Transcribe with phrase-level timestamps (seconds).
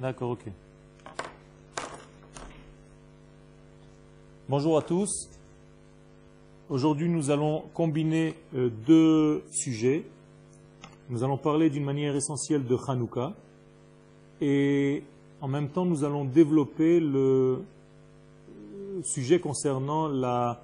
[0.00, 0.46] D'accord, ok.
[4.48, 5.28] Bonjour à tous.
[6.70, 10.06] Aujourd'hui, nous allons combiner euh, deux sujets.
[11.10, 13.34] Nous allons parler d'une manière essentielle de Hanouka
[14.40, 15.02] et
[15.42, 20.62] en même temps, nous allons développer le euh, sujet concernant la,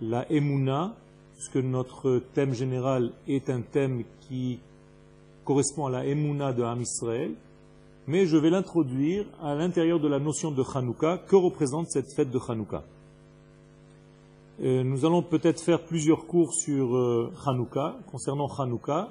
[0.00, 0.96] la Emouna,
[1.36, 4.58] puisque notre thème général est un thème qui
[5.44, 7.36] correspond à la Emouna de Ham Israël,
[8.06, 11.18] mais je vais l'introduire à l'intérieur de la notion de Hanouka.
[11.28, 12.82] Que représente cette fête de Hanouka?
[14.62, 19.10] Euh, Nous allons peut-être faire plusieurs cours sur euh, Hanouka, concernant Hanouka,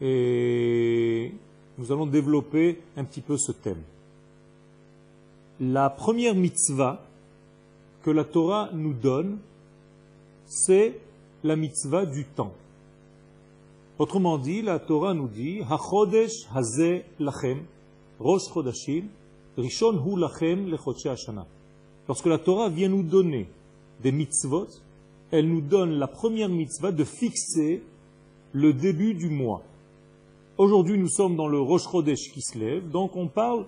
[0.00, 1.34] et
[1.76, 3.82] nous allons développer un petit peu ce thème.
[5.60, 7.04] La première mitzvah
[8.02, 9.38] que la Torah nous donne,
[10.46, 10.98] c'est
[11.44, 12.54] la mitzvah du temps.
[13.98, 17.58] Autrement dit, la Torah nous dit HaChodesh Hazeh Lachem,
[18.20, 19.04] Rosh Chodashim,
[19.56, 21.46] Rishon Hu Lachem Hashana.
[22.06, 23.48] Lorsque la Torah vient nous donner
[24.02, 24.68] des mitzvot,
[25.30, 27.82] elle nous donne la première mitzvah de fixer
[28.52, 29.62] le début du mois.
[30.58, 33.64] Aujourd'hui, nous sommes dans le Rosh Chodesh qui se lève, donc on parle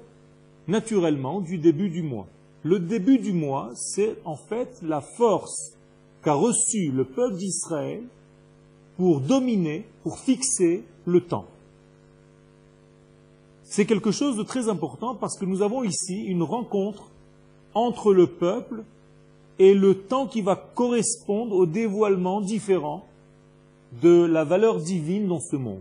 [0.68, 2.26] naturellement du début du mois.
[2.62, 5.78] Le début du mois, c'est en fait la force
[6.22, 8.02] qu'a reçue le peuple d'Israël
[8.98, 11.46] pour dominer, pour fixer le temps.
[13.74, 17.04] C'est quelque chose de très important parce que nous avons ici une rencontre
[17.72, 18.84] entre le peuple
[19.58, 23.06] et le temps qui va correspondre au dévoilement différent
[24.02, 25.80] de la valeur divine dans ce monde.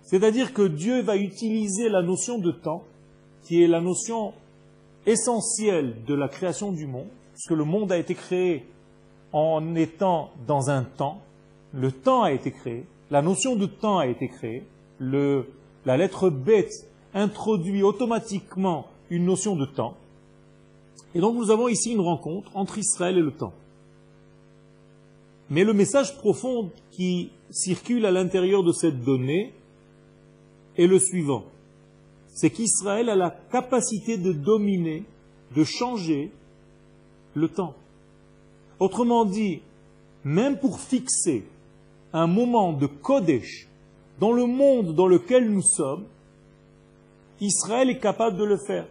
[0.00, 2.84] C'est-à-dire que Dieu va utiliser la notion de temps,
[3.42, 4.32] qui est la notion
[5.04, 8.64] essentielle de la création du monde, puisque le monde a été créé
[9.34, 11.20] en étant dans un temps,
[11.74, 14.64] le temps a été créé, la notion de temps a été créée,
[15.84, 19.96] la lettre bête introduit automatiquement une notion de temps.
[21.14, 23.52] Et donc nous avons ici une rencontre entre Israël et le temps.
[25.50, 29.52] Mais le message profond qui circule à l'intérieur de cette donnée
[30.78, 31.44] est le suivant.
[32.28, 35.04] C'est qu'Israël a la capacité de dominer,
[35.54, 36.30] de changer
[37.34, 37.74] le temps.
[38.80, 39.60] Autrement dit,
[40.24, 41.44] même pour fixer
[42.14, 43.68] un moment de Kodesh
[44.22, 46.04] dans le monde dans lequel nous sommes,
[47.40, 48.86] Israël est capable de le faire.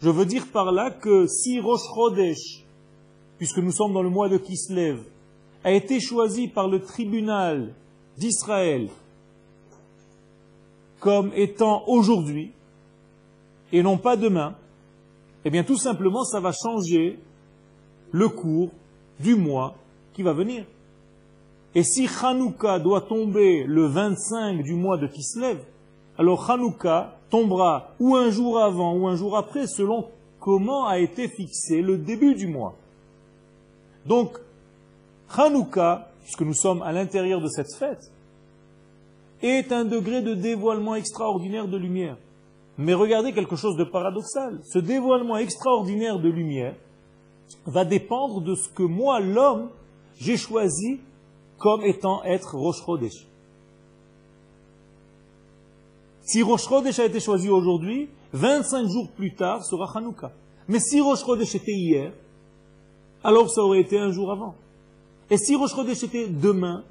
[0.00, 2.64] Je veux dire par là que si Rosh Chodesh,
[3.36, 5.02] puisque nous sommes dans le mois de Kislev,
[5.62, 7.74] a été choisi par le tribunal
[8.16, 8.88] d'Israël
[11.00, 12.52] comme étant aujourd'hui
[13.72, 14.56] et non pas demain,
[15.44, 17.18] eh bien tout simplement ça va changer
[18.10, 18.70] le cours
[19.20, 19.74] du mois
[20.14, 20.64] qui va venir.
[21.76, 25.58] Et si Hanouka doit tomber le 25 du mois de Kislev,
[26.16, 30.06] alors Hanouka tombera ou un jour avant ou un jour après selon
[30.40, 32.76] comment a été fixé le début du mois.
[34.06, 34.38] Donc,
[35.36, 38.10] Hanouka, puisque nous sommes à l'intérieur de cette fête,
[39.42, 42.16] est un degré de dévoilement extraordinaire de lumière.
[42.78, 44.60] Mais regardez quelque chose de paradoxal.
[44.64, 46.74] Ce dévoilement extraordinaire de lumière
[47.66, 49.68] va dépendre de ce que moi, l'homme,
[50.18, 51.00] j'ai choisi
[51.58, 52.82] comme étant être Rosh.
[56.22, 60.32] Si Rosh a été choisi aujourd'hui, 25 jours plus tard sera Hanouka.
[60.68, 61.22] Mais si Rosh
[61.54, 62.12] était hier,
[63.22, 64.54] alors ça aurait été un jour avant.
[65.30, 65.72] Et si Rosh
[66.02, 66.84] était demain,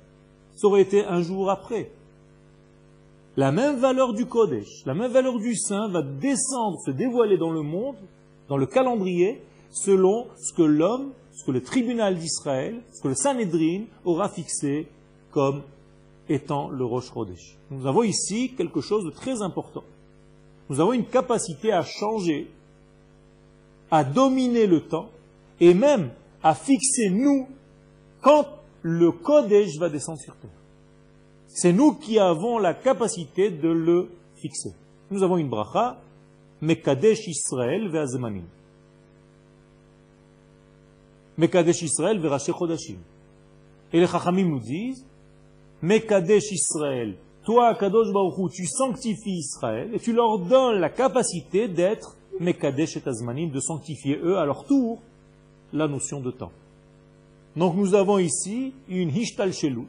[0.55, 1.91] ça aurait été un jour après.
[3.37, 7.51] La même valeur du Kodesh, la même valeur du Saint va descendre, se dévoiler dans
[7.51, 7.97] le monde,
[8.47, 13.15] dans le calendrier, selon ce que l'homme ce que le tribunal d'Israël, ce que le
[13.15, 14.87] Sanhedrin aura fixé
[15.31, 15.63] comme
[16.29, 17.57] étant le Rosh Chodesh.
[17.69, 19.83] Nous avons ici quelque chose de très important.
[20.69, 22.49] Nous avons une capacité à changer,
[23.91, 25.09] à dominer le temps,
[25.59, 26.09] et même
[26.41, 27.47] à fixer nous
[28.21, 28.45] quand
[28.81, 30.49] le Kodesh va descendre sur terre.
[31.47, 34.73] C'est nous qui avons la capacité de le fixer.
[35.11, 36.01] Nous avons une bracha,
[36.61, 38.43] Mekadesh Israël ve'azemanim.
[41.37, 42.97] Mekadesh Israël veraché Chodashim.
[43.91, 45.05] Et les Chachamim nous disent,
[45.81, 52.17] Mekadesh Israël, toi, Kadosh Baruch tu sanctifies Israël et tu leur donnes la capacité d'être
[52.39, 55.01] Mekadesh et Azmanim, de sanctifier eux à leur tour
[55.73, 56.51] la notion de temps.
[57.55, 59.87] Donc nous avons ici une Hishtal Shelut,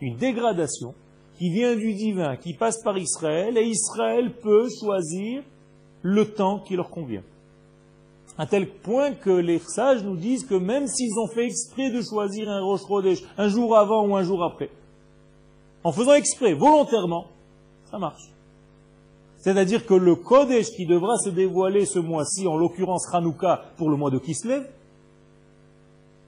[0.00, 0.94] une dégradation
[1.38, 5.42] qui vient du divin, qui passe par Israël, et Israël peut choisir
[6.02, 7.22] le temps qui leur convient
[8.38, 12.00] à tel point que les sages nous disent que même s'ils ont fait exprès de
[12.00, 14.70] choisir un Rosh Chodesh un jour avant ou un jour après,
[15.82, 17.26] en faisant exprès, volontairement,
[17.90, 18.30] ça marche.
[19.38, 23.96] C'est-à-dire que le Kodesh qui devra se dévoiler ce mois-ci, en l'occurrence Hanouka pour le
[23.96, 24.68] mois de Kislev,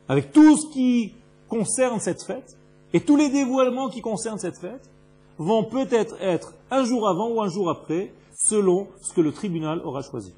[0.08, 1.12] avec tout ce qui
[1.48, 2.56] concerne cette fête,
[2.92, 4.90] et tous les dévoilements qui concernent cette fête,
[5.38, 9.80] vont peut-être être un jour avant ou un jour après, selon ce que le tribunal
[9.84, 10.32] aura choisi.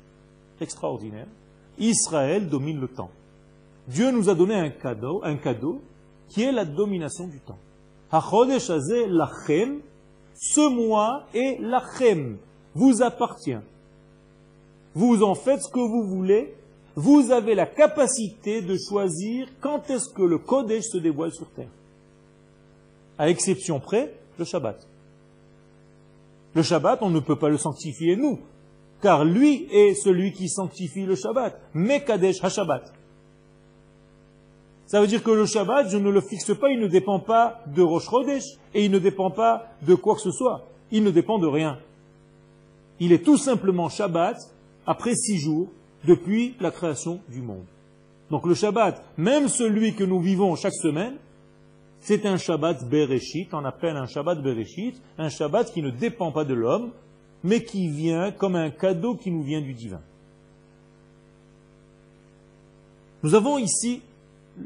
[0.61, 1.27] Extraordinaire.
[1.79, 3.11] Israël domine le temps.
[3.89, 5.83] Dieu nous a donné un cadeau, un cadeau
[6.29, 7.59] qui est la domination du temps.
[8.13, 9.81] lachem,
[10.35, 12.39] ce mois est lachem,
[12.75, 13.59] vous appartient.
[14.95, 16.55] Vous en faites ce que vous voulez,
[16.95, 21.71] vous avez la capacité de choisir quand est-ce que le Kodesh se dévoile sur terre.
[23.19, 24.87] À exception près, le Shabbat.
[26.55, 28.41] Le Shabbat, on ne peut pas le sanctifier nous,
[29.03, 31.61] car lui est celui qui sanctifie le Shabbat.
[31.75, 32.85] Mais Kadesh HaShabbat.
[34.87, 37.61] Ça veut dire que le Shabbat, je ne le fixe pas, il ne dépend pas
[37.67, 38.45] de Rosh Chodesh,
[38.75, 40.69] et il ne dépend pas de quoi que ce soit.
[40.91, 41.79] Il ne dépend de rien.
[43.01, 44.37] Il est tout simplement Shabbat
[44.87, 45.69] après six jours
[46.05, 47.65] depuis la création du monde.
[48.31, 51.17] Donc le Shabbat, même celui que nous vivons chaque semaine,
[52.01, 56.45] c'est un Shabbat Bereshit, on appelle un Shabbat Bereshit, un Shabbat qui ne dépend pas
[56.45, 56.93] de l'homme,
[57.45, 60.01] mais qui vient comme un cadeau qui nous vient du divin.
[63.23, 64.03] Nous avons ici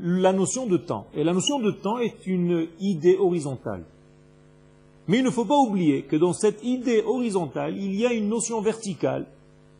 [0.00, 3.84] la notion de temps, et la notion de temps est une idée horizontale.
[5.08, 8.28] Mais il ne faut pas oublier que dans cette idée horizontale, il y a une
[8.28, 9.26] notion verticale,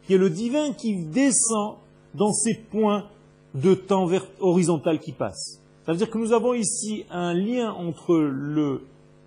[0.06, 1.76] qui est le divin qui descend
[2.14, 3.06] dans ces points
[3.54, 4.08] de temps
[4.40, 5.60] horizontal qui passent.
[5.84, 8.82] Ça veut dire que nous avons ici un lien entre le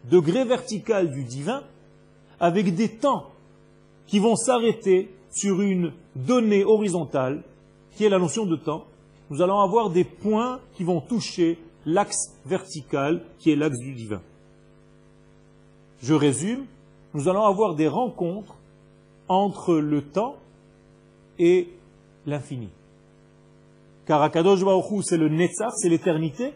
[0.10, 1.64] degré vertical du divin
[2.40, 3.32] avec des temps
[4.10, 7.44] qui vont s'arrêter sur une donnée horizontale,
[7.96, 8.86] qui est la notion de temps.
[9.30, 14.22] Nous allons avoir des points qui vont toucher l'axe vertical, qui est l'axe du divin.
[16.02, 16.66] Je résume,
[17.14, 18.56] nous allons avoir des rencontres
[19.28, 20.38] entre le temps
[21.38, 21.70] et
[22.26, 22.70] l'infini.
[24.08, 26.54] Car Akadosh Baruch c'est le Netzach, c'est l'éternité,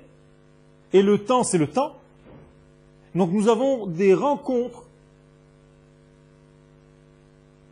[0.92, 1.94] et le temps, c'est le temps.
[3.14, 4.83] Donc nous avons des rencontres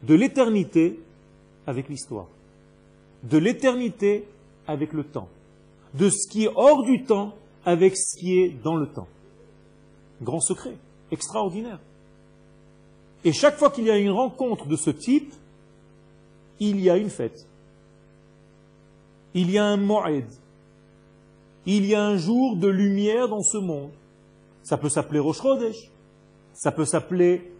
[0.03, 0.99] de l'éternité
[1.67, 2.27] avec l'histoire,
[3.23, 4.25] de l'éternité
[4.67, 5.29] avec le temps,
[5.93, 9.07] de ce qui est hors du temps avec ce qui est dans le temps.
[10.21, 10.75] Grand secret,
[11.11, 11.79] extraordinaire.
[13.23, 15.33] Et chaque fois qu'il y a une rencontre de ce type,
[16.59, 17.47] il y a une fête
[19.33, 20.25] il y a un mo'ed,
[21.65, 23.91] il y a un jour de lumière dans ce monde.
[24.63, 25.41] Ça peut s'appeler Rosh
[26.53, 27.51] ça peut s'appeler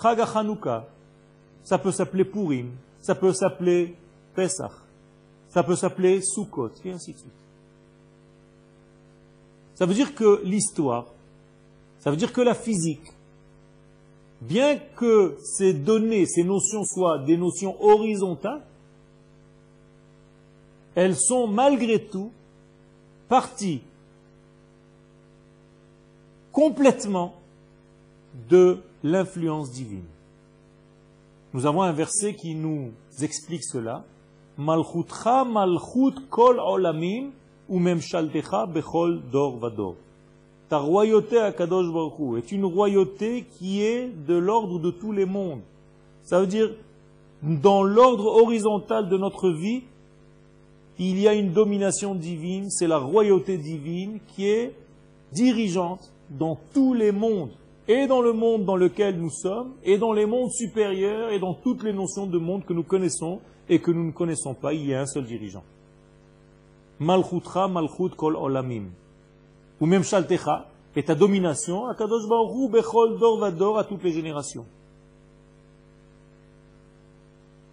[0.00, 0.18] Chag
[1.64, 2.70] ça peut s'appeler Purim,
[3.00, 3.96] ça peut s'appeler
[4.34, 4.70] Pesach,
[5.48, 7.32] ça peut s'appeler Sukkot, et ainsi de suite.
[9.74, 11.06] Ça veut dire que l'histoire,
[11.98, 13.12] ça veut dire que la physique,
[14.40, 18.62] bien que ces données, ces notions soient des notions horizontales,
[20.94, 22.30] elles sont malgré tout
[23.28, 23.82] parties
[26.52, 27.34] complètement
[28.48, 30.04] de l'influence divine.
[31.54, 32.90] Nous avons un verset qui nous
[33.22, 34.04] explique cela.
[34.58, 37.30] Malchutcha malchut kol olamim
[37.68, 39.94] ou bechol dor vador.
[40.68, 45.26] Ta royauté à Kadosh Baruch est une royauté qui est de l'ordre de tous les
[45.26, 45.60] mondes.
[46.24, 46.74] Ça veut dire,
[47.40, 49.84] dans l'ordre horizontal de notre vie,
[50.98, 54.74] il y a une domination divine, c'est la royauté divine qui est
[55.32, 57.52] dirigeante dans tous les mondes,
[57.86, 61.54] et dans le monde dans lequel nous sommes, et dans les mondes supérieurs, et dans
[61.54, 64.86] toutes les notions de monde que nous connaissons et que nous ne connaissons pas, il
[64.86, 65.64] y a un seul dirigeant.
[66.98, 68.90] Malchutra malchut kol olamim.
[69.80, 74.64] Ou même shaltecha, et ta domination, akadosh baruch bechol dor vador à toutes les générations.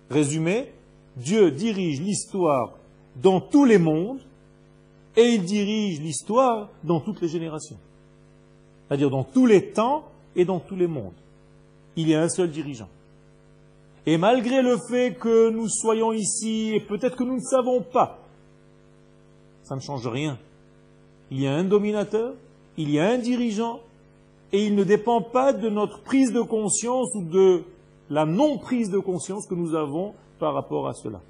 [0.10, 0.74] Résumé,
[1.16, 2.74] Dieu dirige l'histoire
[3.16, 4.20] dans tous les mondes
[5.16, 7.78] et il dirige l'histoire dans toutes les générations.
[8.92, 10.04] C'est-à-dire dans tous les temps
[10.36, 11.14] et dans tous les mondes.
[11.96, 12.90] Il y a un seul dirigeant.
[14.06, 18.20] Et malgré le fait que nous soyons ici et peut-être que nous ne savons pas,
[19.64, 20.38] ça ne change rien.
[21.30, 22.34] Il y a un dominateur,
[22.76, 23.80] il y a un dirigeant,
[24.52, 27.64] et il ne dépend pas de notre prise de conscience ou de
[28.10, 31.22] la non-prise de conscience que nous avons par rapport à cela.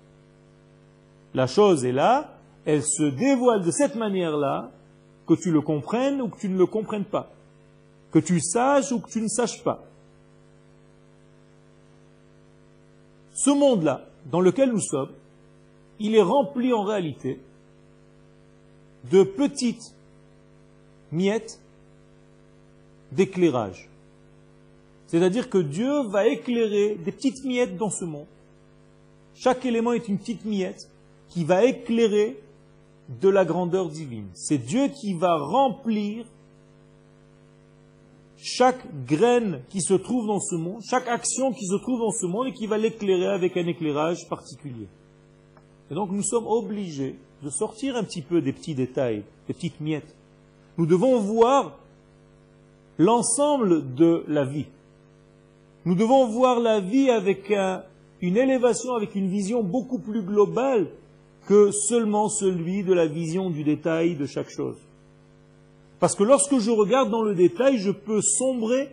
[1.35, 4.71] La chose est là, elle se dévoile de cette manière-là,
[5.27, 7.29] que tu le comprennes ou que tu ne le comprennes pas,
[8.11, 9.83] que tu saches ou que tu ne saches pas.
[13.33, 15.11] Ce monde-là, dans lequel nous sommes,
[15.99, 17.39] il est rempli en réalité
[19.09, 19.95] de petites
[21.11, 21.59] miettes
[23.11, 23.89] d'éclairage.
[25.07, 28.27] C'est-à-dire que Dieu va éclairer des petites miettes dans ce monde.
[29.35, 30.89] Chaque élément est une petite miette
[31.29, 32.39] qui va éclairer
[33.21, 34.27] de la grandeur divine.
[34.33, 36.25] C'est Dieu qui va remplir
[38.43, 42.25] chaque graine qui se trouve dans ce monde, chaque action qui se trouve dans ce
[42.25, 44.87] monde et qui va l'éclairer avec un éclairage particulier.
[45.91, 49.79] Et donc nous sommes obligés de sortir un petit peu des petits détails, des petites
[49.79, 50.15] miettes.
[50.77, 51.77] Nous devons voir
[52.97, 54.67] l'ensemble de la vie.
[55.85, 57.51] Nous devons voir la vie avec
[58.21, 60.87] une élévation, avec une vision beaucoup plus globale
[61.47, 64.77] que seulement celui de la vision du détail de chaque chose.
[66.01, 68.89] Parce que lorsque je regarde dans le détail, je peux sombrer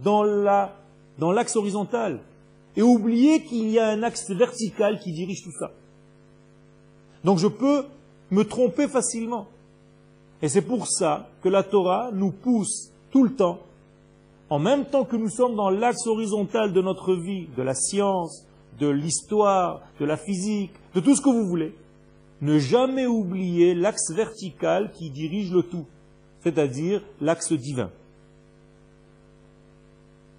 [0.00, 0.74] dans la,
[1.18, 2.20] dans l'axe horizontal
[2.74, 5.72] et oublier qu'il y a un axe vertical qui dirige tout ça.
[7.22, 7.84] Donc je peux
[8.30, 9.46] me tromper facilement.
[10.40, 13.58] Et c'est pour ça que la Torah nous pousse tout le temps,
[14.48, 18.46] en même temps que nous sommes dans l'axe horizontal de notre vie, de la science,
[18.80, 21.74] de l'histoire, de la physique, de tout ce que vous voulez,
[22.40, 25.84] ne jamais oublier l'axe vertical qui dirige le tout,
[26.42, 27.90] c'est-à-dire l'axe divin.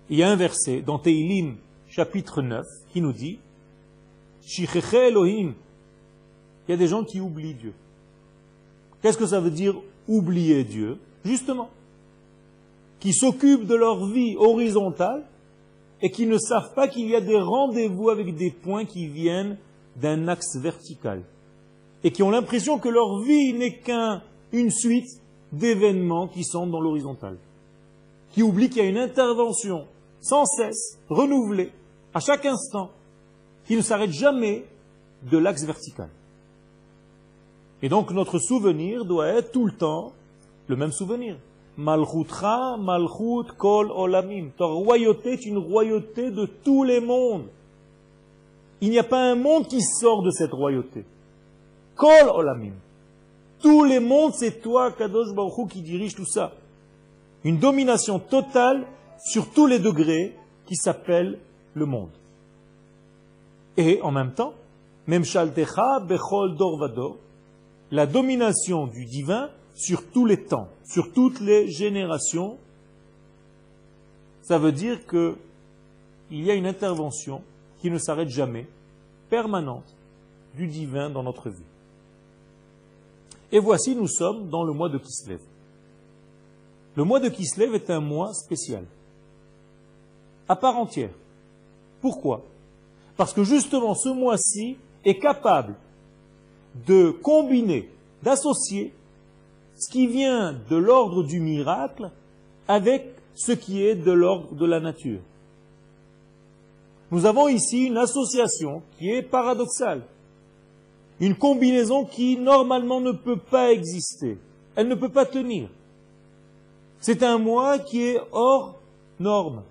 [0.09, 1.55] Il y a un verset dans Teilim,
[1.89, 3.39] chapitre 9, qui nous dit
[4.93, 5.53] Elohim.
[6.67, 7.73] Il y a des gens qui oublient Dieu.
[9.01, 9.75] Qu'est-ce que ça veut dire
[10.07, 10.97] oublier Dieu?
[11.25, 11.69] Justement,
[12.99, 15.25] qui s'occupent de leur vie horizontale
[16.01, 19.57] et qui ne savent pas qu'il y a des rendez-vous avec des points qui viennent
[19.95, 21.21] d'un axe vertical
[22.03, 25.22] et qui ont l'impression que leur vie n'est qu'une suite
[25.53, 27.37] d'événements qui sont dans l'horizontale,
[28.31, 29.85] qui oublient qu'il y a une intervention
[30.19, 31.71] sans cesse, renouvelée,
[32.13, 32.89] à chaque instant,
[33.65, 34.65] qui ne s'arrête jamais
[35.29, 36.09] de l'axe vertical.
[37.81, 40.13] Et donc notre souvenir doit être tout le temps
[40.67, 41.37] le même souvenir.
[41.77, 44.49] Malchutra, Malchut, Kol, Olamim.
[44.57, 47.47] Ta royauté est une royauté de tous les mondes.
[48.79, 51.03] Il n'y a pas un monde qui sort de cette royauté.
[51.95, 52.73] Kol Olamim.
[53.63, 56.51] Tous les mondes, c'est toi, Kadosh Baruch qui dirige tout ça.
[57.45, 58.85] Une domination totale
[59.25, 61.39] sur tous les degrés qui s'appelle
[61.73, 62.11] le monde.
[63.77, 64.53] Et en même temps,
[65.07, 67.17] même Shaltecha, Bechol Dor
[67.91, 72.57] la domination du divin sur tous les temps, sur toutes les générations,
[74.41, 75.37] ça veut dire que
[76.31, 77.41] il y a une intervention
[77.79, 78.67] qui ne s'arrête jamais,
[79.29, 79.95] permanente,
[80.55, 81.72] du divin dans notre vie.
[83.53, 85.39] Et voici, nous sommes dans le mois de Kislev.
[86.95, 88.83] Le mois de Kislev est un mois spécial,
[90.49, 91.11] à part entière.
[92.01, 92.43] Pourquoi?
[93.15, 95.75] Parce que justement ce mois-ci est capable
[96.87, 97.91] de combiner,
[98.23, 98.91] d'associer
[99.75, 102.09] ce qui vient de l'ordre du miracle
[102.67, 105.19] avec ce qui est de l'ordre de la nature.
[107.11, 110.01] Nous avons ici une association qui est paradoxale,
[111.25, 114.37] une combinaison qui normalement ne peut pas exister,
[114.75, 115.69] elle ne peut pas tenir.
[116.99, 118.75] C'est un moi qui est hors
[119.21, 119.63] norme.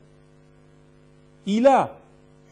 [1.44, 1.99] Il a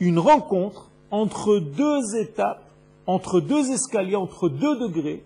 [0.00, 2.62] une rencontre entre deux étapes,
[3.06, 5.24] entre deux escaliers, entre deux degrés,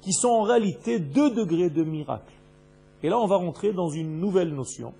[0.00, 2.32] qui sont en réalité deux degrés de miracle.
[3.02, 4.94] Et là, on va rentrer dans une nouvelle notion.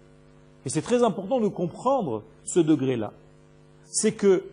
[0.67, 3.13] Et c'est très important de comprendre ce degré-là.
[3.87, 4.45] C'est que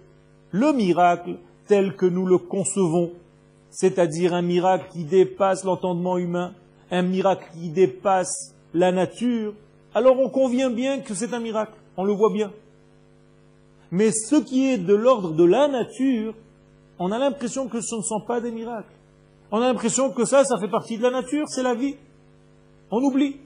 [0.52, 1.36] le miracle,
[1.68, 3.12] tel que nous le concevons,
[3.70, 6.54] c'est-à-dire un miracle qui dépasse l'entendement humain,
[6.92, 9.54] un miracle qui dépasse la nature,
[9.94, 12.52] alors on convient bien que c'est un miracle, on le voit bien.
[13.92, 16.34] Mais ce qui est de l'ordre de la nature,
[17.00, 18.94] on a l'impression que ce ne sont pas des miracles.
[19.52, 21.96] On a l'impression que ça, ça fait partie de la nature, c'est la vie.
[22.92, 23.38] On oublie.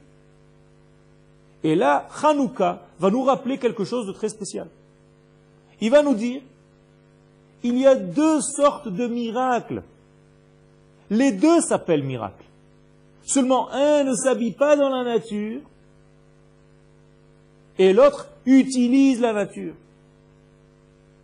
[1.64, 4.68] Et là, Hanouka va nous rappeler quelque chose de très spécial.
[5.80, 6.42] Il va nous dire,
[7.64, 9.84] il y a deux sortes de miracles.
[11.10, 12.46] Les deux s'appellent miracles.
[13.24, 15.62] Seulement un ne s'habille pas dans la nature
[17.78, 19.74] et l'autre utilise la nature.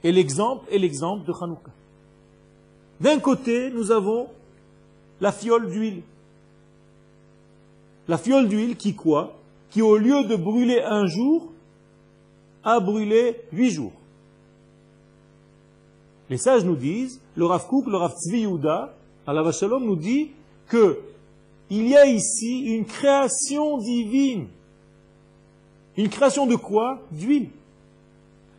[0.03, 1.71] Et l'exemple est l'exemple de Hanouka.
[2.99, 4.27] D'un côté, nous avons
[5.21, 6.01] la fiole d'huile.
[8.07, 9.33] La fiole d'huile qui quoi?
[9.69, 11.51] Qui au lieu de brûler un jour,
[12.63, 13.91] a brûlé huit jours.
[16.29, 18.93] Les sages nous disent, le Rav Kook, le Rav Tzvi Yuda,
[19.25, 20.31] à la Vachalom nous dit
[20.67, 20.99] que
[21.69, 24.47] il y a ici une création divine.
[25.97, 27.01] Une création de quoi?
[27.11, 27.49] D'huile.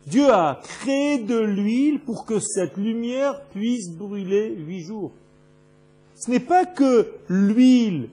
[0.05, 5.11] Dieu a créé de l'huile pour que cette lumière puisse brûler huit jours.
[6.15, 8.09] Ce n'est pas que l'huile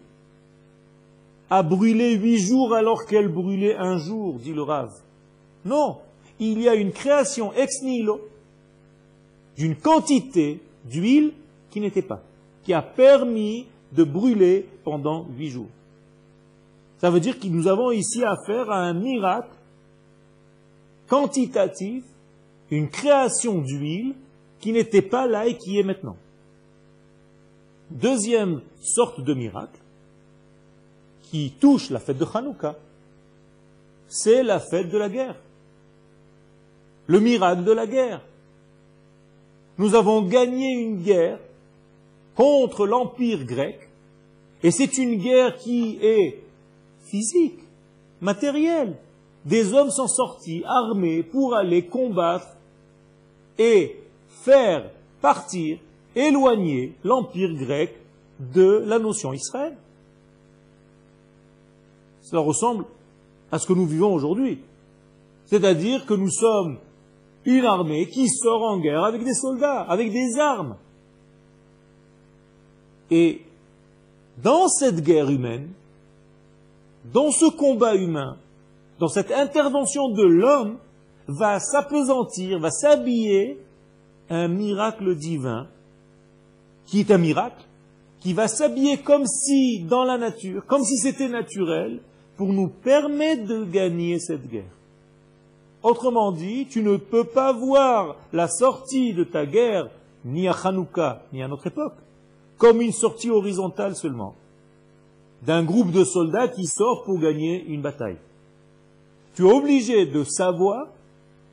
[1.50, 4.92] a brûlé huit jours alors qu'elle brûlait un jour, dit le Rav.
[5.64, 5.98] Non,
[6.38, 8.20] il y a une création ex nihilo
[9.56, 11.32] d'une quantité d'huile
[11.70, 12.22] qui n'était pas,
[12.64, 15.68] qui a permis de brûler pendant huit jours.
[16.98, 19.54] Ça veut dire que nous avons ici affaire à un miracle
[21.08, 22.04] quantitatif,
[22.70, 24.14] une création d'huile
[24.60, 26.16] qui n'était pas là et qui est maintenant.
[27.90, 29.80] Deuxième sorte de miracle
[31.22, 32.76] qui touche la fête de Hanouka,
[34.08, 35.36] c'est la fête de la guerre.
[37.06, 38.22] Le miracle de la guerre.
[39.78, 41.38] Nous avons gagné une guerre
[42.34, 43.88] contre l'empire grec,
[44.62, 46.42] et c'est une guerre qui est
[47.04, 47.60] physique,
[48.20, 48.96] matérielle.
[49.44, 52.48] Des hommes sont sortis armés pour aller combattre
[53.58, 53.96] et
[54.28, 54.90] faire
[55.20, 55.78] partir,
[56.14, 57.94] éloigner l'empire grec
[58.40, 59.76] de la notion Israël.
[62.22, 62.86] Cela ressemble
[63.52, 64.58] à ce que nous vivons aujourd'hui.
[65.46, 66.78] C'est-à-dire que nous sommes
[67.46, 70.76] une armée qui sort en guerre avec des soldats, avec des armes.
[73.10, 73.42] Et
[74.42, 75.68] dans cette guerre humaine,
[77.12, 78.36] dans ce combat humain,
[78.98, 80.78] dans cette intervention de l'homme,
[81.28, 83.58] va s'apesantir, va s'habiller
[84.28, 85.68] un miracle divin,
[86.86, 87.64] qui est un miracle,
[88.20, 92.00] qui va s'habiller comme si dans la nature, comme si c'était naturel,
[92.36, 94.75] pour nous permettre de gagner cette guerre.
[95.86, 99.88] Autrement dit, tu ne peux pas voir la sortie de ta guerre,
[100.24, 101.94] ni à Hanouka, ni à notre époque,
[102.58, 104.34] comme une sortie horizontale seulement,
[105.42, 108.16] d'un groupe de soldats qui sort pour gagner une bataille.
[109.36, 110.88] Tu es obligé de savoir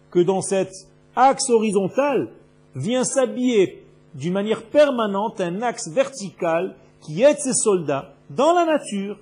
[0.09, 0.71] que dans cet
[1.15, 2.31] axe horizontal
[2.73, 3.85] vient s'habiller
[4.15, 9.19] d'une manière permanente un axe vertical qui aide ces soldats dans la nature,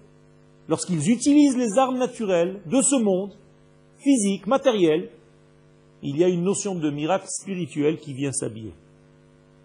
[0.70, 3.34] lorsqu'ils utilisent les armes naturelles de ce monde,
[4.02, 5.10] physique, matériel,
[6.04, 8.74] il y a une notion de miracle spirituel qui vient s'habiller.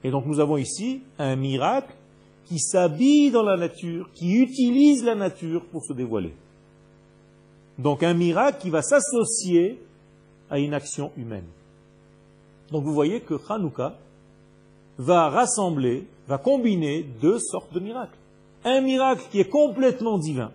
[0.04, 1.94] Et donc nous avons ici un miracle
[2.44, 6.34] qui s'habille dans la nature, qui utilise la nature pour se dévoiler.
[7.78, 9.80] Donc un miracle qui va s'associer
[10.50, 11.46] à une action humaine.
[12.70, 13.96] Donc vous voyez que Hanouka
[14.98, 18.16] va rassembler, va combiner deux sortes de miracles.
[18.64, 20.52] Un miracle qui est complètement divin,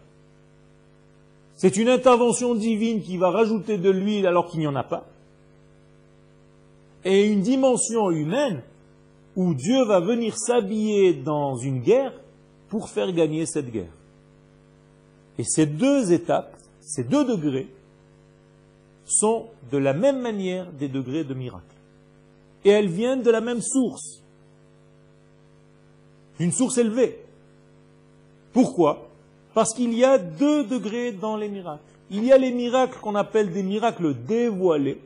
[1.62, 5.06] c'est une intervention divine qui va rajouter de l'huile alors qu'il n'y en a pas.
[7.06, 8.63] Et une dimension humaine
[9.36, 12.13] où Dieu va venir s'habiller dans une guerre
[12.67, 13.93] pour faire gagner cette guerre.
[15.38, 17.67] Et ces deux étapes, ces deux degrés,
[19.06, 21.76] sont de la même manière des degrés de miracle.
[22.65, 24.24] Et elles viennent de la même source.
[26.39, 27.24] Une source élevée.
[28.52, 29.11] Pourquoi?
[29.54, 31.84] Parce qu'il y a deux degrés dans les miracles.
[32.10, 35.02] Il y a les miracles qu'on appelle des miracles dévoilés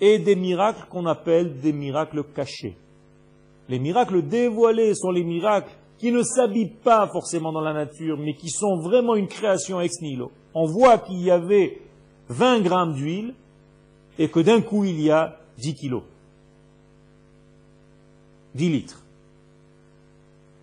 [0.00, 2.76] et des miracles qu'on appelle des miracles cachés.
[3.68, 8.34] Les miracles dévoilés sont les miracles qui ne s'habillent pas forcément dans la nature, mais
[8.34, 10.32] qui sont vraiment une création ex nihilo.
[10.54, 11.80] On voit qu'il y avait
[12.30, 13.34] 20 grammes d'huile
[14.18, 16.02] et que d'un coup il y a 10 kilos.
[18.54, 19.04] 10 litres.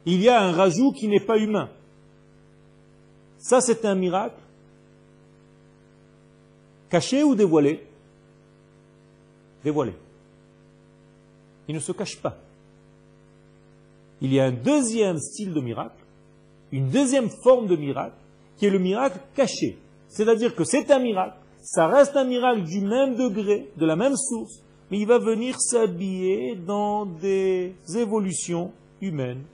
[0.06, 1.70] Il y a un rajout qui n'est pas humain.
[3.48, 4.42] Ça, c'est un miracle.
[6.90, 7.88] Caché ou dévoilé?
[9.64, 9.94] Dévoilé.
[11.70, 12.36] Il ne se cache pas.
[14.20, 16.04] Il y a un deuxième style de miracle,
[16.74, 18.18] une deuxième forme de miracle,
[18.58, 19.78] qui est le miracle caché.
[20.10, 24.18] C'est-à-dire que c'est un miracle, ça reste un miracle du même degré, de la même
[24.18, 29.46] source, mais il va venir s'habiller dans des évolutions humaines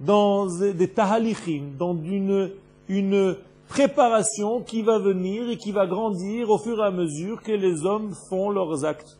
[0.00, 2.50] dans des tahalichim, dans une,
[2.88, 3.36] une
[3.68, 7.84] préparation qui va venir et qui va grandir au fur et à mesure que les
[7.84, 9.18] hommes font leurs actes.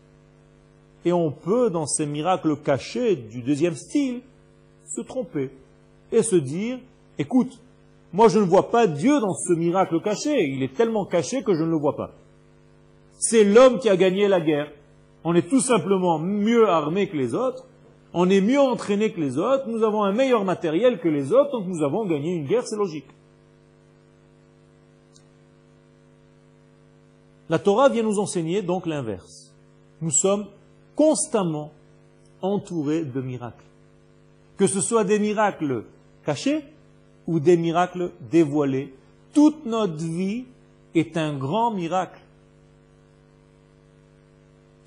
[1.05, 4.21] Et on peut, dans ces miracles cachés du deuxième style,
[4.87, 5.51] se tromper
[6.13, 6.79] et se dire,
[7.19, 7.59] écoute,
[8.13, 11.55] moi je ne vois pas Dieu dans ce miracle caché, il est tellement caché que
[11.55, 12.13] je ne le vois pas.
[13.19, 14.73] C'est l'homme qui a gagné la guerre.
[15.25, 17.67] On est tout simplement mieux armé que les autres,
[18.15, 21.53] on est mieux entraîné que les autres, nous avons un meilleur matériel que les autres,
[21.53, 23.07] donc nous avons gagné une guerre, c'est logique.
[27.51, 29.55] La Torah vient nous enseigner donc l'inverse.
[30.01, 30.47] Nous sommes
[30.95, 31.73] constamment
[32.43, 33.65] entourés de miracles.
[34.57, 35.85] Que ce soit des miracles
[36.25, 36.65] cachés
[37.27, 38.95] ou des miracles dévoilés,
[39.33, 40.45] toute notre vie
[40.95, 42.21] est un grand miracle.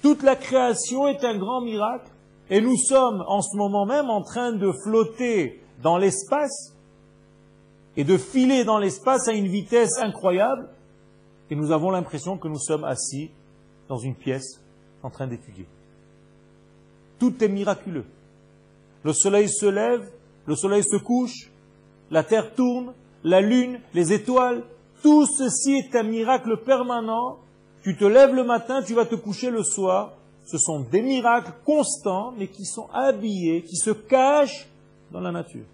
[0.01, 2.10] Toute la création est un grand miracle.
[2.51, 6.75] Et nous sommes en ce moment même en train de flotter dans l'espace
[7.95, 10.69] et de filer dans l'espace à une vitesse incroyable.
[11.49, 13.31] et nous avons l'impression que nous sommes assis
[13.89, 14.61] dans une pièce
[15.01, 15.65] en train d'étudier.
[17.19, 18.05] Tout est miraculeux.
[19.03, 20.09] Le soleil se lève,
[20.45, 21.51] le soleil se couche,
[22.09, 24.63] la terre tourne, la lune, les étoiles,
[25.01, 27.39] tout ceci est un miracle permanent.
[27.81, 30.13] Tu te lèves le matin, tu vas te coucher le soir.
[30.45, 34.67] Ce sont des miracles constants, mais qui sont habillés, qui se cachent
[35.11, 35.65] dans la nature.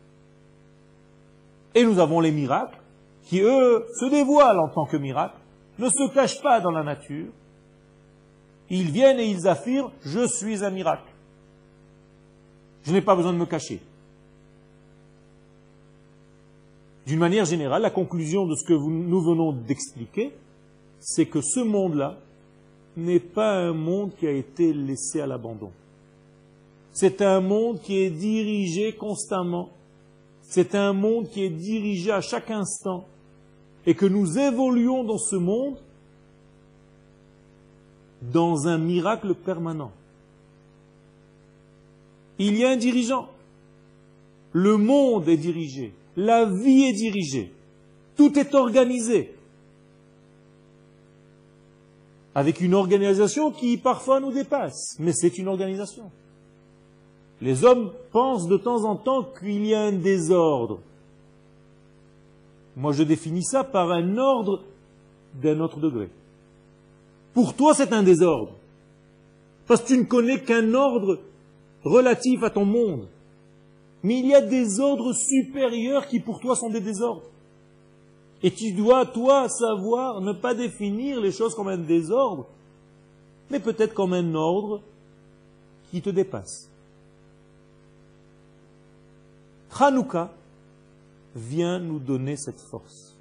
[1.74, 2.78] Et nous avons les miracles,
[3.24, 5.38] qui eux se dévoilent en tant que miracles,
[5.80, 7.28] ne se cachent pas dans la nature.
[8.70, 11.10] Ils viennent et ils affirment, je suis un miracle.
[12.84, 13.82] Je n'ai pas besoin de me cacher.
[17.06, 20.34] D'une manière générale, la conclusion de ce que nous venons d'expliquer,
[21.00, 22.18] c'est que ce monde-là
[22.98, 25.72] n'est pas un monde qui a été laissé à l'abandon.
[26.92, 29.70] C'est un monde qui est dirigé constamment.
[30.42, 33.06] C'est un monde qui est dirigé à chaque instant.
[33.86, 35.78] Et que nous évoluons dans ce monde
[38.22, 39.92] dans un miracle permanent.
[42.40, 43.30] Il y a un dirigeant.
[44.54, 45.94] Le monde est dirigé.
[46.16, 47.52] La vie est dirigée.
[48.16, 49.37] Tout est organisé.
[52.38, 54.96] Avec une organisation qui parfois nous dépasse.
[55.00, 56.12] Mais c'est une organisation.
[57.42, 60.80] Les hommes pensent de temps en temps qu'il y a un désordre.
[62.76, 64.62] Moi, je définis ça par un ordre
[65.42, 66.12] d'un autre degré.
[67.34, 68.52] Pour toi, c'est un désordre.
[69.66, 71.18] Parce que tu ne connais qu'un ordre
[71.84, 73.08] relatif à ton monde.
[74.04, 77.32] Mais il y a des ordres supérieurs qui pour toi sont des désordres.
[78.44, 82.48] Et tu dois, toi, savoir ne pas définir les choses comme un désordre,
[83.50, 84.82] mais peut-être comme un ordre
[85.90, 86.70] qui te dépasse.
[89.80, 90.32] Hanouka
[91.36, 93.16] vient nous donner cette force.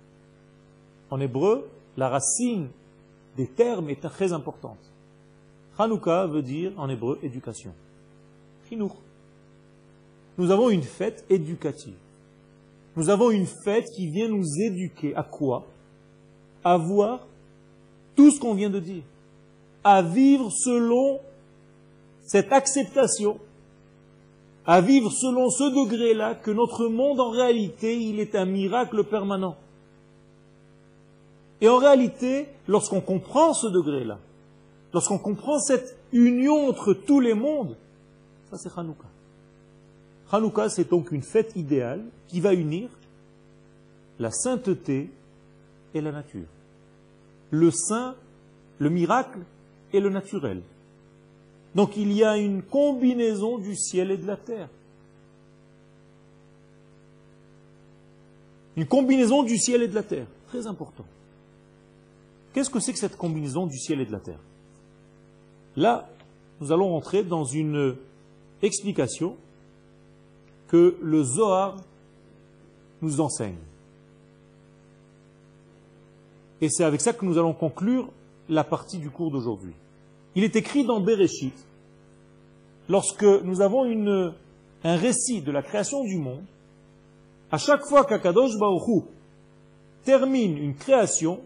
[1.10, 2.68] En hébreu, la racine
[3.36, 4.78] des termes est très importante.
[5.78, 7.72] Hanouka veut dire en hébreu éducation.
[10.38, 11.94] Nous avons une fête éducative.
[12.96, 15.66] Nous avons une fête qui vient nous éduquer à quoi?
[16.64, 17.26] À voir
[18.16, 19.02] tout ce qu'on vient de dire.
[19.84, 21.20] À vivre selon
[22.22, 23.38] cette acceptation.
[24.66, 29.56] À vivre selon ce degré-là que notre monde en réalité, il est un miracle permanent.
[31.60, 34.18] Et en réalité, lorsqu'on comprend ce degré-là,
[34.92, 37.76] lorsqu'on comprend cette union entre tous les mondes,
[38.50, 39.06] ça c'est Hanouka.
[40.32, 42.88] Hanouka, c'est donc une fête idéale qui va unir
[44.18, 45.10] la sainteté
[45.94, 46.46] et la nature.
[47.50, 48.16] Le saint,
[48.78, 49.40] le miracle
[49.92, 50.62] et le naturel.
[51.74, 54.68] Donc il y a une combinaison du ciel et de la terre.
[58.76, 60.26] Une combinaison du ciel et de la terre.
[60.48, 61.04] Très important.
[62.52, 64.40] Qu'est-ce que c'est que cette combinaison du ciel et de la terre?
[65.76, 66.08] Là,
[66.60, 67.96] nous allons entrer dans une
[68.62, 69.36] explication
[70.68, 71.76] que le Zohar
[73.02, 73.56] nous enseigne.
[76.60, 78.08] Et c'est avec ça que nous allons conclure
[78.48, 79.74] la partie du cours d'aujourd'hui.
[80.34, 81.54] Il est écrit dans Bereshit,
[82.88, 84.32] lorsque nous avons une,
[84.84, 86.44] un récit de la création du monde,
[87.50, 89.04] à chaque fois qu'Akadosh Baruch
[90.04, 91.40] termine une création,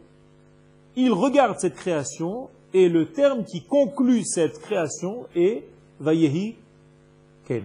[0.96, 5.64] il regarde cette création et le terme qui conclut cette création est
[5.98, 6.56] Vayehi
[7.46, 7.64] Ken.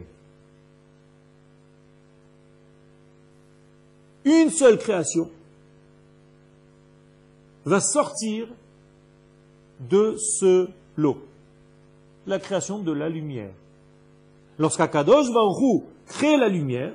[4.26, 5.30] Une seule création
[7.64, 8.48] va sortir
[9.80, 11.18] de ce lot,
[12.28, 13.52] la création de la lumière.
[14.58, 16.94] Lorsqu'Akadosh Baruch crée la lumière,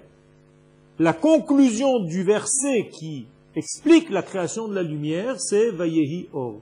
[0.98, 6.60] la conclusion du verset qui explique la création de la lumière, c'est Vayehi Or.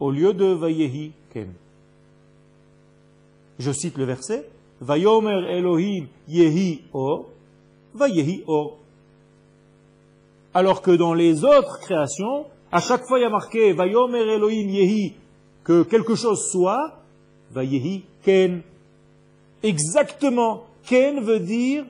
[0.00, 1.52] Au lieu de Vayehi Ken.
[3.58, 4.48] Je cite le verset.
[4.80, 7.26] Vayomer Elohim Yehi Or
[8.46, 8.78] or.
[10.54, 14.68] Alors que dans les autres créations, à chaque fois il y a marqué Vayomer Elohim
[14.68, 15.14] Yehi,
[15.64, 16.98] que quelque chose soit,
[17.52, 18.62] Vayehi Ken.
[19.62, 21.84] Exactement, Ken veut dire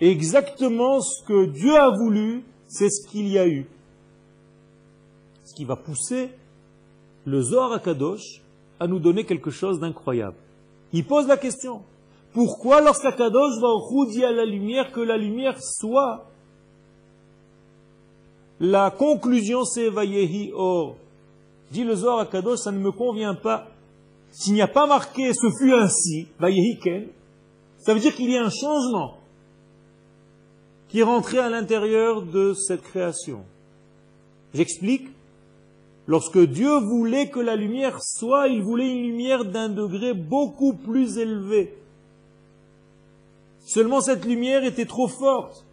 [0.00, 3.66] exactement ce que Dieu a voulu, c'est ce qu'il y a eu.
[5.44, 6.30] Ce qui va pousser
[7.24, 8.42] le Zohar Akadosh
[8.78, 10.36] à nous donner quelque chose d'incroyable.
[10.92, 11.82] Il pose la question,
[12.36, 13.68] pourquoi lorsqu'Akadosh va
[14.10, 16.26] dit à la lumière que la lumière soit
[18.60, 20.96] La conclusion c'est Vayehi Or.
[21.70, 23.68] Dit le Zohar à Kadosh, ça ne me convient pas.
[24.32, 27.06] S'il n'y a pas marqué ce fut ainsi, Vayehi Ken,
[27.78, 29.16] ça veut dire qu'il y a un changement
[30.90, 33.46] qui est rentré à l'intérieur de cette création.
[34.52, 35.08] J'explique.
[36.06, 41.16] Lorsque Dieu voulait que la lumière soit, il voulait une lumière d'un degré beaucoup plus
[41.16, 41.72] élevé.
[43.66, 45.66] Seulement cette lumière était trop forte,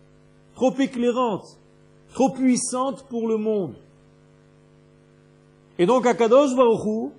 [0.55, 1.59] trop éclairante,
[2.11, 3.75] trop puissante pour le monde.
[5.77, 7.11] Et donc Akadosh Baruch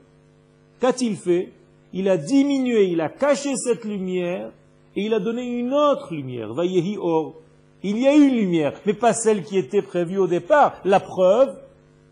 [0.81, 1.53] qu'a-t-il fait?
[1.93, 4.51] Il a diminué, il a caché cette lumière
[4.97, 6.53] et il a donné une autre lumière.
[6.53, 7.37] Vayehi Or.
[7.85, 10.81] Il y a une lumière, mais pas celle qui était prévue au départ.
[10.85, 11.57] La preuve,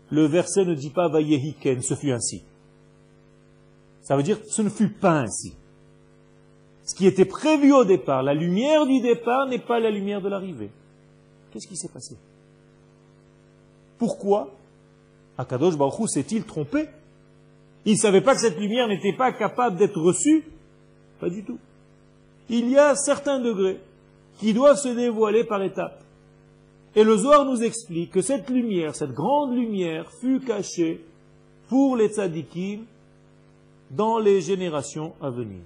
[0.09, 2.43] le verset ne dit pas Vayehi Ken, ce fut ainsi.
[3.99, 5.53] Ça veut dire ce ne fut pas ainsi.
[6.85, 10.29] Ce qui était prévu au départ, la lumière du départ n'est pas la lumière de
[10.29, 10.69] l'arrivée.
[11.51, 12.17] Qu'est-ce qui s'est passé?
[13.97, 14.51] Pourquoi
[15.37, 16.87] Akadosh Baruch s'est-il trompé?
[17.85, 20.43] Il ne savait pas que cette lumière n'était pas capable d'être reçue?
[21.19, 21.57] Pas du tout.
[22.49, 23.79] Il y a certains degrés
[24.39, 26.03] qui doivent se dévoiler par étapes.
[26.95, 31.03] Et le Zohar nous explique que cette lumière, cette grande lumière, fut cachée
[31.69, 32.81] pour les tzadikim
[33.89, 35.61] dans les générations à venir.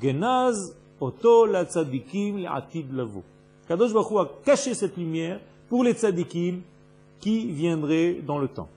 [0.00, 3.22] Genaz oto la tzadikim atid lavo.
[3.68, 6.62] Kadosh Baruch a caché cette lumière pour les tzadikim
[7.20, 8.68] qui viendraient dans le temps.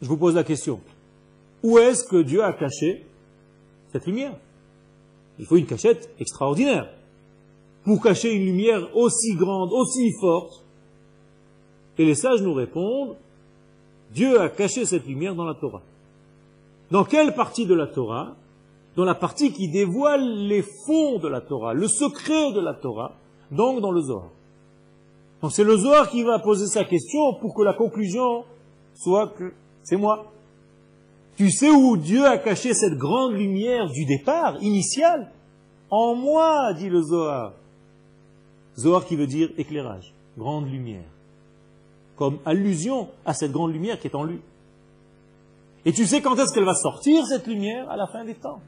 [0.00, 0.80] Je vous pose la question.
[1.62, 3.06] Où est-ce que Dieu a caché
[3.92, 4.36] cette lumière?
[5.38, 6.88] Il faut une cachette extraordinaire.
[7.84, 10.64] Pour cacher une lumière aussi grande, aussi forte,
[11.98, 13.16] et les sages nous répondent,
[14.12, 15.82] Dieu a caché cette lumière dans la Torah.
[16.92, 18.36] Dans quelle partie de la Torah?
[18.96, 23.12] Dans la partie qui dévoile les fonds de la Torah, le secret de la Torah,
[23.50, 24.28] donc dans le Zohar.
[25.40, 28.44] Donc c'est le Zohar qui va poser sa question pour que la conclusion
[28.92, 30.30] soit que c'est moi.
[31.36, 35.32] Tu sais où Dieu a caché cette grande lumière du départ, initial?
[35.88, 37.54] En moi, dit le Zohar.
[38.76, 41.08] Zohar qui veut dire éclairage, grande lumière.
[42.16, 44.42] Comme allusion à cette grande lumière qui est en lui.
[45.84, 47.90] Et tu sais quand est-ce qu'elle va sortir, cette lumière?
[47.90, 48.60] À la fin des temps.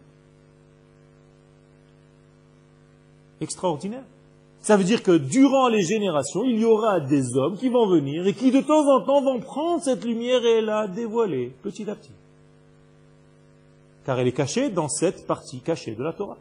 [3.41, 4.05] Extraordinaire.
[4.61, 8.27] Ça veut dire que durant les générations, il y aura des hommes qui vont venir
[8.27, 11.95] et qui de temps en temps vont prendre cette lumière et la dévoiler petit à
[11.95, 12.13] petit.
[14.07, 16.39] Car elle est cachée dans cette partie cachée de la Torah.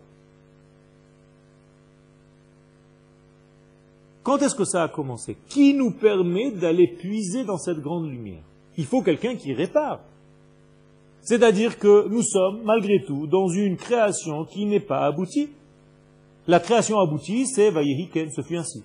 [4.23, 5.35] Quand est-ce que ça a commencé?
[5.49, 8.43] Qui nous permet d'aller puiser dans cette grande lumière?
[8.77, 9.99] Il faut quelqu'un qui répare.
[11.23, 15.49] C'est-à-dire que nous sommes, malgré tout, dans une création qui n'est pas aboutie.
[16.47, 18.83] La création aboutie, c'est Vayehi Ken, ce fut ainsi.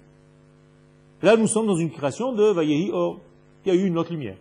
[1.20, 3.18] Là, nous sommes dans une création de Vayehi Or.
[3.66, 4.36] Il y a eu une autre lumière.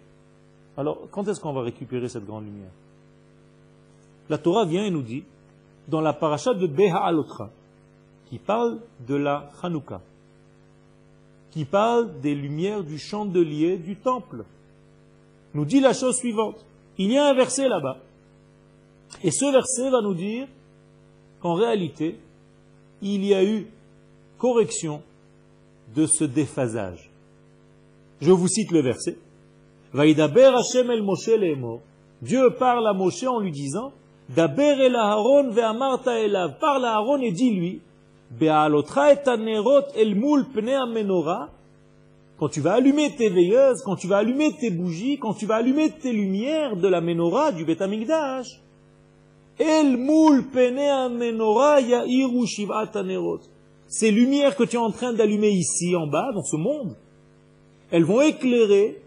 [0.78, 2.70] Alors, quand est-ce qu'on va récupérer cette grande lumière?
[4.30, 5.24] La Torah vient et nous dit,
[5.88, 7.50] dans la paracha de Beha Alotra,
[8.30, 10.02] qui parle de la Hanouka,
[11.50, 14.46] qui parle des lumières du chandelier du temple,
[15.56, 16.64] nous dit la chose suivante.
[16.98, 17.98] Il y a un verset là-bas.
[19.24, 20.48] Et ce verset va nous dire
[21.42, 22.20] qu'en réalité,
[23.02, 23.68] il y a eu
[24.38, 25.02] correction
[25.96, 27.10] de ce déphasage.
[28.22, 29.18] Je vous cite le verset.
[29.94, 31.30] Vaïdaber Hashem el Moshe
[32.22, 33.94] Dieu parle à Moshe en lui disant,
[34.30, 36.58] Daber el Aharon ve'amarta elav.
[36.60, 37.82] Parle à Aaron et dis-lui,
[38.32, 39.20] Be'alotra et
[39.96, 40.76] el mul pnei
[42.38, 45.56] quand tu vas allumer tes veilleuses, quand tu vas allumer tes bougies, quand tu vas
[45.56, 48.62] allumer tes lumières de la menorah du Beth Amikdash,
[49.60, 49.98] El
[52.94, 53.40] anerot.
[53.88, 56.96] Ces lumières que tu es en train d'allumer ici, en bas, dans ce monde,
[57.90, 59.02] elles vont éclairer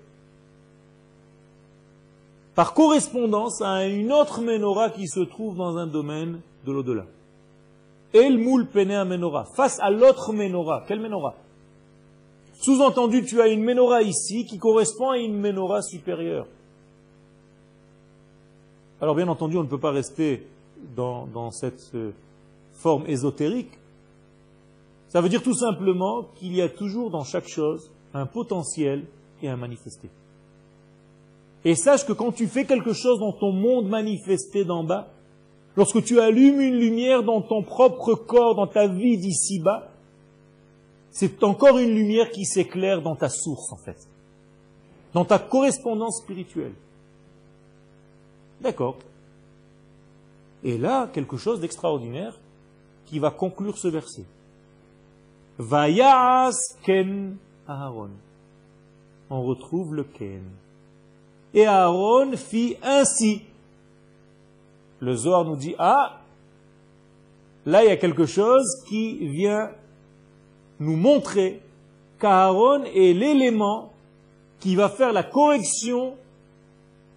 [2.56, 7.06] par correspondance à une autre menorah qui se trouve dans un domaine de l'au-delà.
[8.12, 8.40] El
[8.72, 10.84] pene menorah, face à l'autre menorah.
[10.88, 11.36] Quelle menorah?
[12.60, 16.46] Sous-entendu, tu as une menorah ici qui correspond à une menorah supérieure.
[19.00, 20.46] Alors bien entendu, on ne peut pas rester
[20.94, 22.12] dans, cette euh,
[22.72, 23.72] forme ésotérique.
[25.08, 29.04] Ça veut dire tout simplement qu'il y a toujours dans chaque chose un potentiel
[29.42, 30.10] et un manifesté.
[31.64, 35.08] Et sache que quand tu fais quelque chose dans ton monde manifesté d'en bas,
[35.76, 39.89] lorsque tu allumes une lumière dans ton propre corps, dans ta vie d'ici-bas,
[41.10, 44.08] c'est encore une lumière qui s'éclaire dans ta source, en fait.
[45.12, 46.74] Dans ta correspondance spirituelle.
[48.60, 48.96] D'accord.
[50.62, 52.38] Et là, quelque chose d'extraordinaire
[53.06, 54.24] qui va conclure ce verset.
[55.58, 58.10] Vayas ken Aaron.
[59.30, 60.44] On retrouve le ken.
[61.54, 63.42] Et Aaron fit ainsi.
[65.00, 66.20] Le Zohar nous dit, ah,
[67.66, 69.70] là il y a quelque chose qui vient
[70.80, 71.60] nous montrer
[72.18, 73.92] qu'Aaron est l'élément
[74.58, 76.14] qui va faire la correction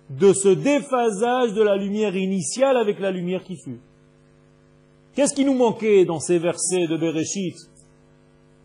[0.10, 3.80] de ce déphasage de la lumière initiale avec la lumière qui fut.
[5.16, 7.56] Qu'est-ce qui nous manquait dans ces versets de Bereshit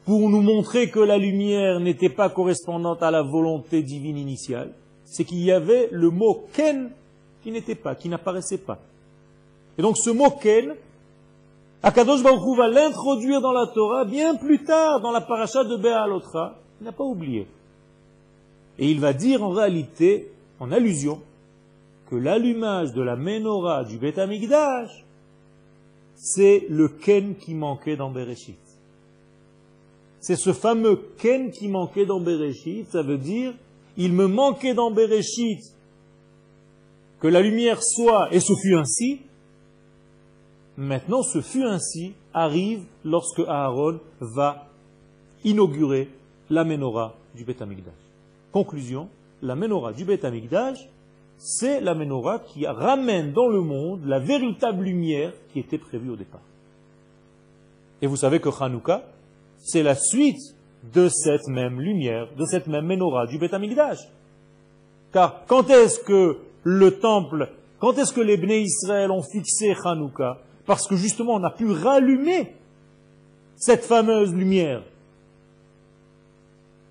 [0.04, 4.72] pour nous montrer que la lumière n'était pas correspondante à la volonté divine initiale?
[5.04, 6.90] C'est qu'il y avait le mot ken
[7.42, 8.78] qui n'était pas, qui n'apparaissait pas.
[9.78, 10.74] Et donc ce mot ken,
[11.82, 16.56] Akadosh Baruch va l'introduire dans la Torah bien plus tard dans la paracha de Béalotra.
[16.80, 17.46] Il n'a pas oublié.
[18.78, 21.20] Et il va dire en réalité, en allusion,
[22.10, 25.04] que l'allumage de la menorah du Beth Amikdash,
[26.16, 28.58] c'est le ken qui manquait dans Bereshit.
[30.20, 33.54] C'est ce fameux ken qui manquait dans Bereshit, ça veut dire,
[33.96, 35.60] il me manquait dans Bereshit
[37.20, 39.20] que la lumière soit, et ce fut ainsi.
[40.78, 44.68] Maintenant, ce fut ainsi arrive lorsque Aaron va
[45.42, 46.08] inaugurer
[46.50, 47.92] la menorah du Beth Amikdash.
[48.52, 49.08] Conclusion,
[49.42, 50.78] la menorah du Beth Amikdash,
[51.36, 56.16] c'est la menorah qui ramène dans le monde la véritable lumière qui était prévue au
[56.16, 56.42] départ.
[58.00, 59.02] Et vous savez que Hanouka,
[59.58, 60.54] c'est la suite
[60.94, 63.98] de cette même lumière, de cette même menorah du Beth Amikdash.
[65.12, 70.38] Car quand est-ce que le temple, quand est-ce que les Bnei Israël ont fixé Hanouka
[70.68, 72.52] Parce que justement on a pu rallumer
[73.56, 74.82] cette fameuse lumière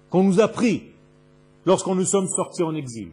[0.09, 0.81] qu'on nous a pris
[1.63, 3.11] lorsqu'on nous sommes sortis en exil.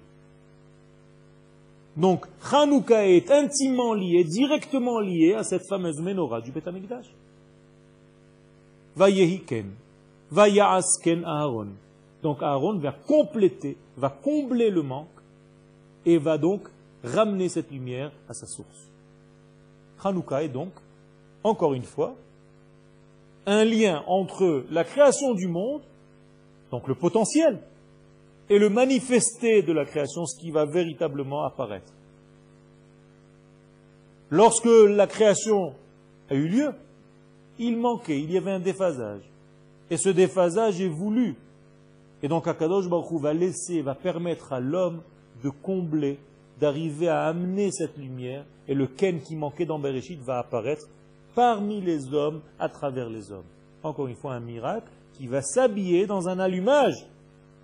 [1.98, 7.14] Donc, Hanouka est intimement lié, directement lié à cette fameuse menorah du Beth Amikdash.
[8.96, 9.66] Vayehiken,
[10.30, 11.68] Vayasken Aaron.
[12.22, 15.08] Donc Aaron va compléter, va combler le manque
[16.06, 16.68] et va donc
[17.02, 18.93] ramener cette lumière à sa source.
[20.04, 20.72] Hanouka est donc,
[21.42, 22.14] encore une fois,
[23.46, 25.82] un lien entre la création du monde,
[26.70, 27.60] donc le potentiel,
[28.48, 31.92] et le manifester de la création, ce qui va véritablement apparaître.
[34.30, 35.74] Lorsque la création
[36.30, 36.70] a eu lieu,
[37.58, 39.22] il manquait, il y avait un déphasage.
[39.90, 41.36] Et ce déphasage est voulu.
[42.22, 45.02] Et donc Akadosh Baruch va laisser, va permettre à l'homme
[45.42, 46.18] de combler,
[46.60, 50.88] d'arriver à amener cette lumière, et le Ken qui manquait dans Bereshit va apparaître
[51.34, 53.44] parmi les hommes, à travers les hommes.
[53.82, 57.06] Encore une fois, un miracle qui va s'habiller dans un allumage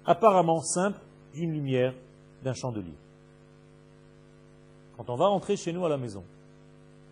[0.05, 0.99] apparemment simple
[1.35, 1.95] d'une lumière
[2.43, 2.95] d'un chandelier.
[4.97, 6.25] Quand on va rentrer chez nous à la maison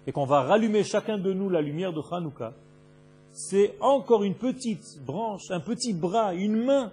[0.06, 2.52] et qu'on va rallumer chacun de nous la lumière de Hanouka,
[3.32, 6.90] c'est encore une petite branche, un petit bras, une main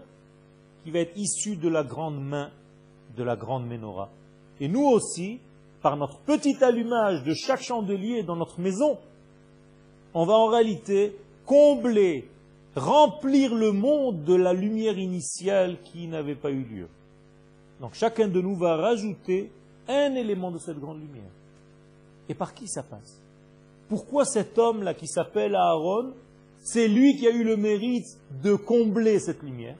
[0.83, 2.51] qui va être issue de la grande main
[3.17, 4.09] de la grande menorah.
[4.59, 5.39] Et nous aussi,
[5.81, 8.97] par notre petit allumage de chaque chandelier dans notre maison,
[10.13, 11.15] on va en réalité
[11.45, 12.29] combler
[12.75, 16.87] remplir le monde de la lumière initiale qui n'avait pas eu lieu.
[17.79, 19.51] Donc chacun de nous va rajouter
[19.87, 21.31] un élément de cette grande lumière.
[22.27, 23.21] Et par qui ça passe?
[23.87, 26.13] Pourquoi cet homme-là qui s'appelle Aaron,
[26.59, 29.77] c'est lui qui a eu le mérite de combler cette lumière?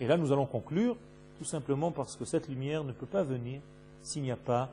[0.00, 0.96] Et là nous allons conclure
[1.38, 3.60] tout simplement parce que cette lumière ne peut pas venir
[4.02, 4.70] s'il n'y a pas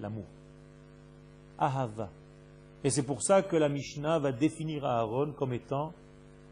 [0.00, 0.26] l'amour.
[1.58, 2.10] Ahava.
[2.84, 5.92] Et c'est pour ça que la Mishnah va définir Aaron comme étant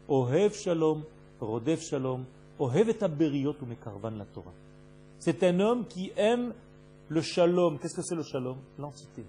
[0.09, 1.03] Ohev Shalom,
[1.39, 2.25] Rodef Shalom,
[2.59, 2.97] Ohev et
[3.45, 3.55] ou
[4.17, 4.53] la Torah.
[5.19, 6.53] C'est un homme qui aime
[7.09, 7.79] le shalom.
[7.79, 8.57] Qu'est-ce que c'est le shalom?
[8.77, 9.23] L'entité.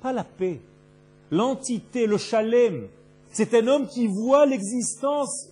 [0.00, 0.60] Pas la paix.
[1.30, 2.88] L'entité, le shalem.
[3.32, 5.48] C'est un homme qui voit l'existence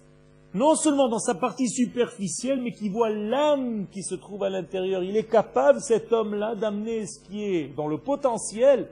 [0.54, 5.02] non seulement dans sa partie superficielle, mais qui voit l'âme qui se trouve à l'intérieur.
[5.02, 8.88] Il est capable, cet homme-là, d'amener ce qui est dans le potentiel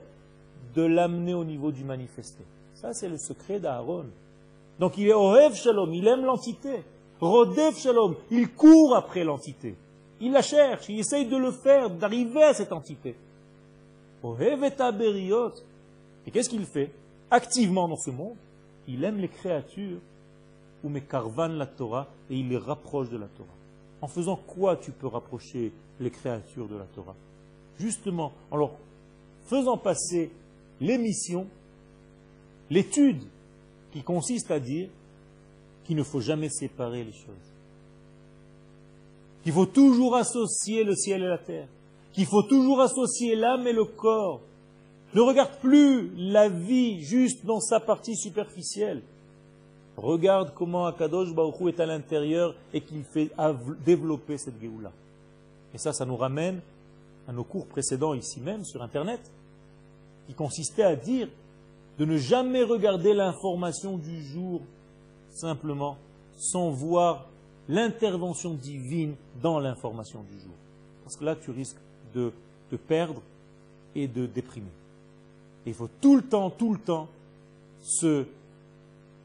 [0.75, 2.43] de l'amener au niveau du manifesté.
[2.73, 4.05] Ça, c'est le secret d'Aaron.
[4.79, 6.83] Donc il est Ohev Shalom, il aime l'entité.
[7.19, 9.75] Rodev Shalom, il court après l'entité.
[10.19, 13.15] Il la cherche, il essaye de le faire, d'arriver à cette entité.
[14.23, 15.51] Ohev et Aberiot.
[16.25, 16.91] Et qu'est-ce qu'il fait?
[17.29, 18.37] Activement dans ce monde,
[18.87, 19.99] il aime les créatures,
[20.83, 23.49] ou Mekarvan la Torah, et il les rapproche de la Torah.
[24.01, 27.15] En faisant quoi tu peux rapprocher les créatures de la Torah?
[27.79, 28.71] Justement, en leur
[29.45, 30.31] faisant passer
[30.79, 31.47] l'émission,
[32.69, 33.21] l'étude
[33.91, 34.89] qui consiste à dire
[35.83, 37.51] qu'il ne faut jamais séparer les choses.
[39.43, 41.67] Qu'il faut toujours associer le ciel et la terre.
[42.13, 44.41] Qu'il faut toujours associer l'âme et le corps.
[45.13, 49.01] Ne regarde plus la vie juste dans sa partie superficielle.
[50.01, 53.29] Regarde comment Akadosh Baruch est à l'intérieur et qu'il fait
[53.85, 54.91] développer cette Géoula.
[55.75, 56.59] Et ça, ça nous ramène
[57.27, 59.19] à nos cours précédents ici même sur Internet
[60.27, 61.27] qui consistait à dire
[61.99, 64.61] de ne jamais regarder l'information du jour
[65.29, 65.97] simplement
[66.35, 67.27] sans voir
[67.69, 70.55] l'intervention divine dans l'information du jour.
[71.03, 71.77] Parce que là, tu risques
[72.15, 72.33] de
[72.71, 73.21] te perdre
[73.93, 74.71] et de déprimer.
[75.65, 77.07] il faut tout le temps, tout le temps
[77.81, 78.25] se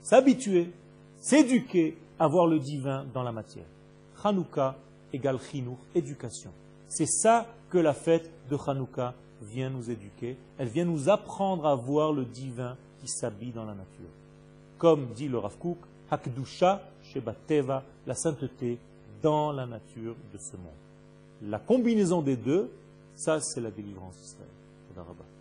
[0.06, 0.70] s'habituer,
[1.18, 3.66] s'éduquer à voir le divin dans la matière.
[4.22, 4.76] Hanouka
[5.12, 6.52] égale chinour, éducation.
[6.88, 10.36] C'est ça que la fête de Hanouka vient nous éduquer.
[10.58, 14.08] Elle vient nous apprendre à voir le divin qui s'habille dans la nature.
[14.78, 15.78] Comme dit le Rav Kook,
[17.02, 18.78] Shebateva, la sainteté
[19.22, 21.50] dans la nature de ce monde.
[21.50, 22.70] La combinaison des deux,
[23.16, 25.35] ça c'est la délivrance d'Israël.